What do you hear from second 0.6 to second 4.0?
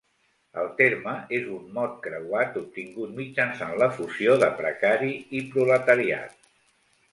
terme és un mot creuat obtingut mitjançant la